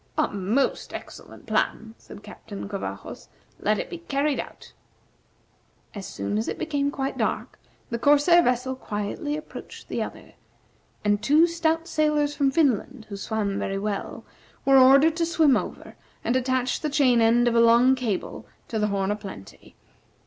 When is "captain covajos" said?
2.23-3.27